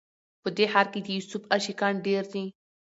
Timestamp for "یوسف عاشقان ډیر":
1.15-2.23